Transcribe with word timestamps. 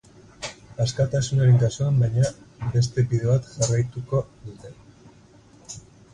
Askatasunaren 0.85 1.59
kasuan, 1.63 1.99
baina, 2.05 2.31
beste 2.77 3.05
bide 3.13 3.29
bat 3.33 3.51
jarraituko 3.61 4.25
dute. 4.49 4.75